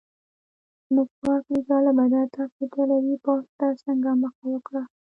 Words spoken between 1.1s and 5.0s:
بارکلي: جالبه ده، تاسي ایټالوي پوځ ته څنګه مخه وکړه؟